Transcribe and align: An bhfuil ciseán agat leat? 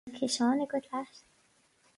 An 0.09 0.13
bhfuil 0.13 0.19
ciseán 0.29 0.63
agat 0.65 0.89
leat? 0.95 1.21